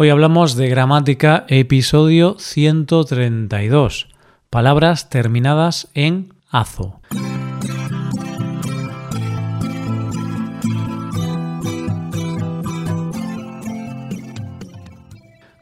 [0.00, 4.06] Hoy hablamos de gramática, episodio 132.
[4.48, 7.00] Palabras terminadas en azo.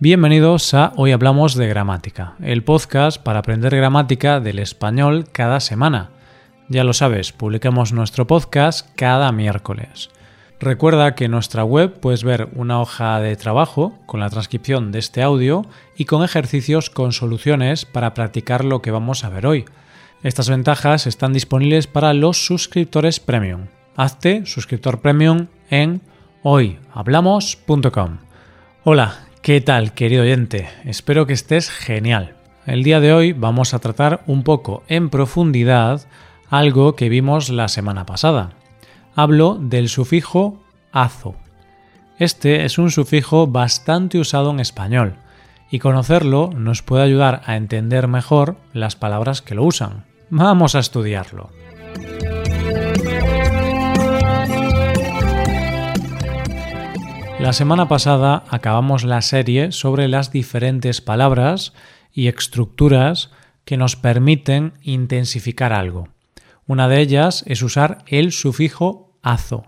[0.00, 6.08] Bienvenidos a Hoy Hablamos de Gramática, el podcast para aprender gramática del español cada semana.
[6.70, 10.08] Ya lo sabes, publicamos nuestro podcast cada miércoles.
[10.62, 15.00] Recuerda que en nuestra web puedes ver una hoja de trabajo con la transcripción de
[15.00, 15.66] este audio
[15.96, 19.64] y con ejercicios con soluciones para practicar lo que vamos a ver hoy.
[20.22, 23.66] Estas ventajas están disponibles para los suscriptores premium.
[23.96, 26.00] Hazte suscriptor premium en
[26.44, 28.18] hoyhablamos.com.
[28.84, 30.68] Hola, ¿qué tal querido oyente?
[30.84, 32.36] Espero que estés genial.
[32.66, 36.02] El día de hoy vamos a tratar un poco en profundidad
[36.50, 38.52] algo que vimos la semana pasada,
[39.14, 40.62] hablo del sufijo
[40.92, 41.34] azo.
[42.18, 45.16] Este es un sufijo bastante usado en español
[45.70, 50.04] y conocerlo nos puede ayudar a entender mejor las palabras que lo usan.
[50.30, 51.50] Vamos a estudiarlo.
[57.38, 61.72] La semana pasada acabamos la serie sobre las diferentes palabras
[62.12, 63.30] y estructuras
[63.64, 66.08] que nos permiten intensificar algo.
[66.66, 69.64] Una de ellas es usar el sufijo azo.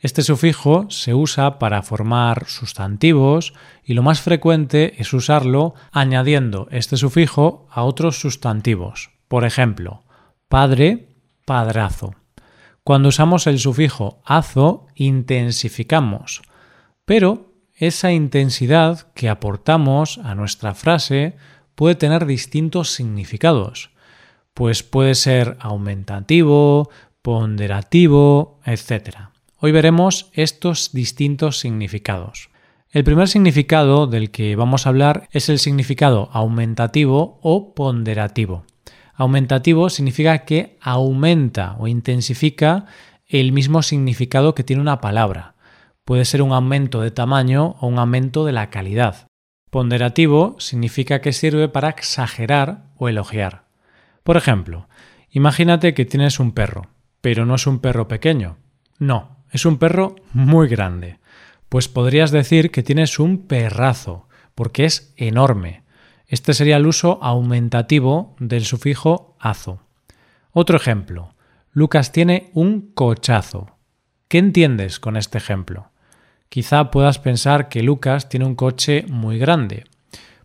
[0.00, 6.96] Este sufijo se usa para formar sustantivos y lo más frecuente es usarlo añadiendo este
[6.96, 9.10] sufijo a otros sustantivos.
[9.26, 10.04] Por ejemplo,
[10.48, 11.08] padre,
[11.44, 12.14] padrazo.
[12.84, 16.42] Cuando usamos el sufijo azo intensificamos,
[17.04, 21.36] pero esa intensidad que aportamos a nuestra frase
[21.74, 23.90] puede tener distintos significados
[24.58, 26.90] pues puede ser aumentativo,
[27.22, 29.30] ponderativo, etc.
[29.60, 32.50] Hoy veremos estos distintos significados.
[32.90, 38.64] El primer significado del que vamos a hablar es el significado aumentativo o ponderativo.
[39.14, 42.86] Aumentativo significa que aumenta o intensifica
[43.28, 45.54] el mismo significado que tiene una palabra.
[46.04, 49.28] Puede ser un aumento de tamaño o un aumento de la calidad.
[49.70, 53.67] Ponderativo significa que sirve para exagerar o elogiar.
[54.28, 54.88] Por ejemplo,
[55.30, 56.90] imagínate que tienes un perro,
[57.22, 58.58] pero no es un perro pequeño.
[58.98, 61.18] No, es un perro muy grande.
[61.70, 65.82] Pues podrías decir que tienes un perrazo, porque es enorme.
[66.26, 69.80] Este sería el uso aumentativo del sufijo azo.
[70.52, 71.34] Otro ejemplo.
[71.72, 73.78] Lucas tiene un cochazo.
[74.28, 75.90] ¿Qué entiendes con este ejemplo?
[76.50, 79.84] Quizá puedas pensar que Lucas tiene un coche muy grande.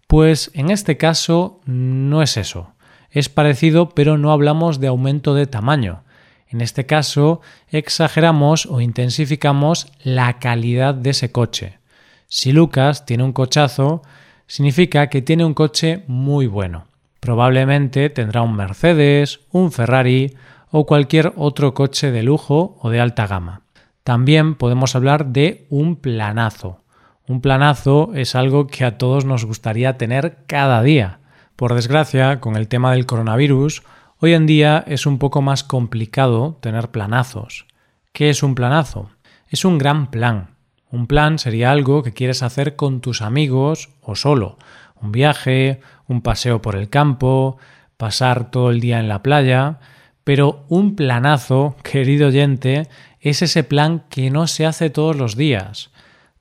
[0.07, 2.72] Pues en este caso no es eso
[3.13, 6.03] es parecido pero no hablamos de aumento de tamaño.
[6.47, 11.79] En este caso, exageramos o intensificamos la calidad de ese coche.
[12.27, 14.01] Si Lucas tiene un cochazo,
[14.47, 16.85] significa que tiene un coche muy bueno.
[17.19, 20.35] Probablemente tendrá un Mercedes, un Ferrari
[20.71, 23.61] o cualquier otro coche de lujo o de alta gama.
[24.03, 26.81] También podemos hablar de un planazo.
[27.27, 31.19] Un planazo es algo que a todos nos gustaría tener cada día.
[31.63, 33.83] Por desgracia, con el tema del coronavirus,
[34.19, 37.67] hoy en día es un poco más complicado tener planazos.
[38.11, 39.11] ¿Qué es un planazo?
[39.47, 40.57] Es un gran plan.
[40.91, 44.57] Un plan sería algo que quieres hacer con tus amigos o solo.
[45.01, 47.55] Un viaje, un paseo por el campo,
[47.95, 49.79] pasar todo el día en la playa.
[50.25, 52.89] Pero un planazo, querido oyente,
[53.21, 55.91] es ese plan que no se hace todos los días.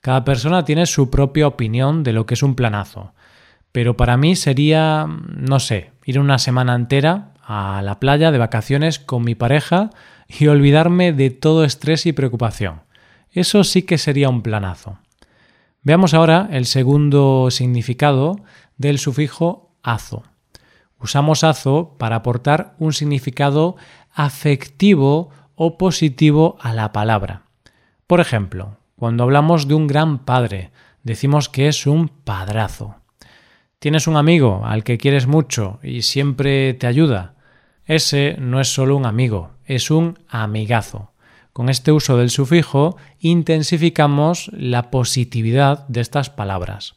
[0.01, 3.12] Cada persona tiene su propia opinión de lo que es un planazo.
[3.73, 8.99] Pero para mí sería, no sé, ir una semana entera a la playa de vacaciones
[8.99, 9.89] con mi pareja
[10.27, 12.83] y olvidarme de todo estrés y preocupación.
[13.31, 14.99] Eso sí que sería un planazo.
[15.81, 18.37] Veamos ahora el segundo significado
[18.77, 20.23] del sufijo azo.
[20.99, 23.75] Usamos azo para aportar un significado
[24.13, 27.41] afectivo o positivo a la palabra.
[28.05, 33.02] Por ejemplo, cuando hablamos de un gran padre, decimos que es un padrazo.
[33.83, 37.33] Tienes un amigo al que quieres mucho y siempre te ayuda.
[37.83, 41.11] Ese no es solo un amigo, es un amigazo.
[41.51, 46.95] Con este uso del sufijo intensificamos la positividad de estas palabras.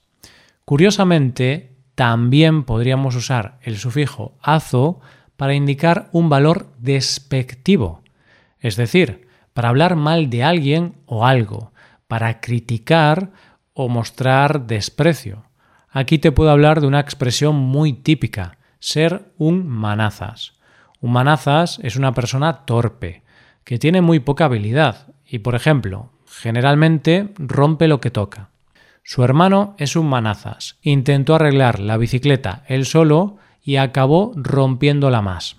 [0.64, 5.00] Curiosamente, también podríamos usar el sufijo azo
[5.36, 8.04] para indicar un valor despectivo,
[8.60, 11.72] es decir, para hablar mal de alguien o algo,
[12.06, 13.32] para criticar
[13.74, 15.45] o mostrar desprecio.
[15.98, 20.52] Aquí te puedo hablar de una expresión muy típica, ser un manazas.
[21.00, 23.22] Un manazas es una persona torpe,
[23.64, 28.50] que tiene muy poca habilidad y, por ejemplo, generalmente rompe lo que toca.
[29.04, 30.76] Su hermano es un manazas.
[30.82, 35.56] Intentó arreglar la bicicleta él solo y acabó rompiéndola más.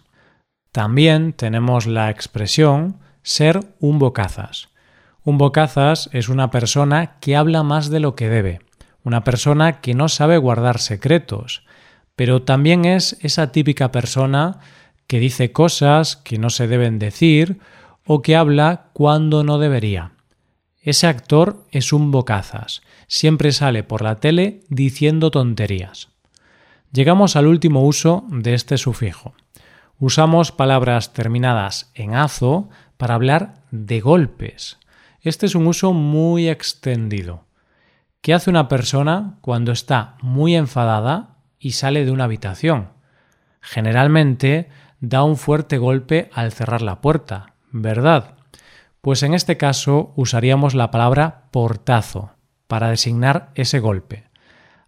[0.71, 4.69] También tenemos la expresión ser un bocazas.
[5.23, 8.66] Un bocazas es una persona que habla más de lo que debe,
[9.07, 11.63] una persona que no sabe guardar secretos,
[12.17, 14.59] pero también es esa típica persona
[15.07, 17.59] que dice cosas que no se deben decir
[18.05, 20.11] o que habla cuando no debería.
[20.81, 26.09] Ese actor es un bocazas, siempre sale por la tele diciendo tonterías.
[26.91, 29.35] Llegamos al último uso de este sufijo.
[29.99, 32.67] Usamos palabras terminadas en azo
[32.97, 34.79] para hablar de golpes.
[35.21, 37.46] Este es un uso muy extendido.
[38.21, 42.89] ¿Qué hace una persona cuando está muy enfadada y sale de una habitación?
[43.61, 44.69] Generalmente
[44.99, 48.35] da un fuerte golpe al cerrar la puerta, ¿verdad?
[49.01, 52.31] Pues en este caso usaríamos la palabra portazo
[52.67, 54.25] para designar ese golpe.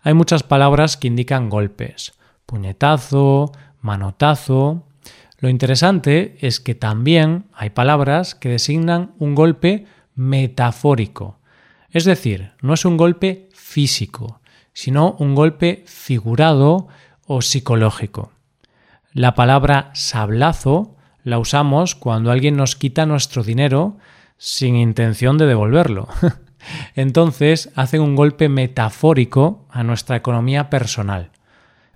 [0.02, 2.14] Hay muchas palabras que indican golpes.
[2.46, 4.88] Puñetazo, manotazo.
[5.40, 9.86] Lo interesante es que también hay palabras que designan un golpe
[10.16, 11.39] metafórico.
[11.92, 14.42] Es decir, no es un golpe físico,
[14.74, 16.88] sino un golpe figurado
[17.26, 18.32] o psicológico.
[19.14, 23.98] La palabra sablazo la usamos cuando alguien nos quita nuestro dinero
[24.38, 26.08] sin intención de devolverlo.
[26.96, 31.32] Entonces hacen un golpe metafórico a nuestra economía personal.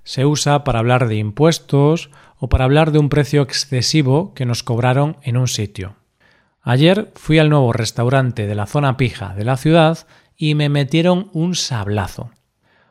[0.03, 4.63] Se usa para hablar de impuestos o para hablar de un precio excesivo que nos
[4.63, 5.95] cobraron en un sitio.
[6.65, 10.07] Ayer fui al nuevo restaurante de la zona pija de la ciudad
[10.37, 12.31] y me metieron un sablazo.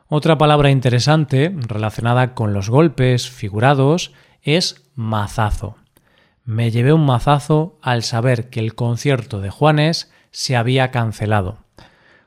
[0.07, 5.75] Otra palabra interesante relacionada con los golpes figurados es mazazo.
[6.45, 11.57] Me llevé un mazazo al saber que el concierto de Juanes se había cancelado.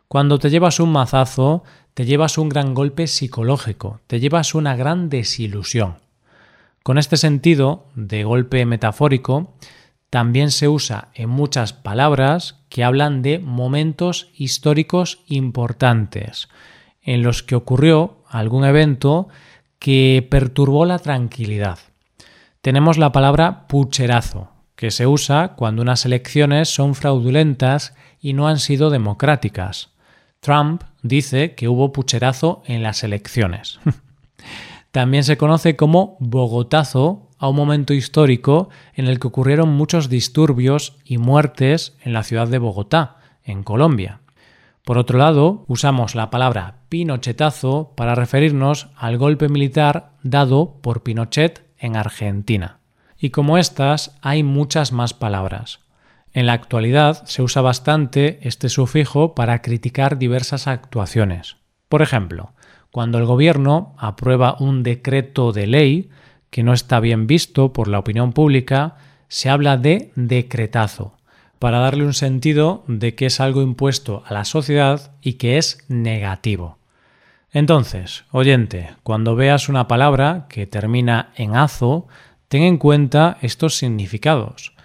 [0.08, 1.62] Cuando te llevas un mazazo,
[1.94, 5.98] te llevas un gran golpe psicológico, te llevas una gran desilusión.
[6.82, 9.54] Con este sentido de golpe metafórico,
[10.16, 16.48] también se usa en muchas palabras que hablan de momentos históricos importantes,
[17.02, 19.28] en los que ocurrió algún evento
[19.78, 21.80] que perturbó la tranquilidad.
[22.62, 28.58] Tenemos la palabra pucherazo, que se usa cuando unas elecciones son fraudulentas y no han
[28.58, 29.90] sido democráticas.
[30.40, 33.80] Trump dice que hubo pucherazo en las elecciones.
[34.92, 40.96] También se conoce como Bogotazo a un momento histórico en el que ocurrieron muchos disturbios
[41.04, 44.20] y muertes en la ciudad de Bogotá, en Colombia.
[44.84, 51.64] Por otro lado, usamos la palabra Pinochetazo para referirnos al golpe militar dado por Pinochet
[51.78, 52.80] en Argentina.
[53.18, 55.80] Y como estas, hay muchas más palabras.
[56.32, 61.56] En la actualidad se usa bastante este sufijo para criticar diversas actuaciones.
[61.88, 62.52] Por ejemplo,
[62.90, 66.10] cuando el gobierno aprueba un decreto de ley
[66.50, 68.96] que no está bien visto por la opinión pública,
[69.28, 71.16] se habla de decretazo,
[71.58, 75.84] para darle un sentido de que es algo impuesto a la sociedad y que es
[75.88, 76.78] negativo.
[77.52, 82.06] Entonces, oyente, cuando veas una palabra que termina en azo,
[82.48, 84.76] ten en cuenta estos significados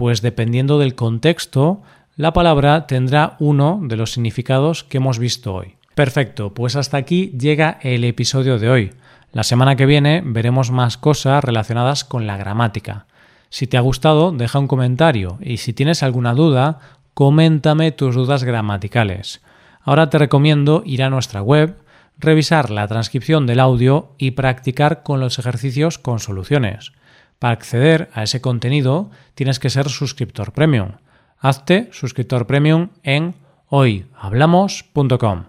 [0.00, 1.82] pues dependiendo del contexto,
[2.16, 5.74] la palabra tendrá uno de los significados que hemos visto hoy.
[5.94, 8.92] Perfecto, pues hasta aquí llega el episodio de hoy.
[9.32, 13.06] La semana que viene veremos más cosas relacionadas con la gramática.
[13.48, 16.80] Si te ha gustado, deja un comentario y si tienes alguna duda,
[17.14, 19.40] coméntame tus dudas gramaticales.
[19.82, 21.76] Ahora te recomiendo ir a nuestra web,
[22.18, 26.92] revisar la transcripción del audio y practicar con los ejercicios con soluciones.
[27.38, 30.92] Para acceder a ese contenido tienes que ser suscriptor premium.
[31.38, 33.34] Hazte suscriptor premium en
[33.68, 35.44] hoyhablamos.com.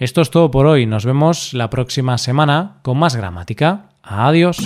[0.00, 0.86] Esto es todo por hoy.
[0.86, 3.90] Nos vemos la próxima semana con más gramática.
[4.02, 4.56] Adiós.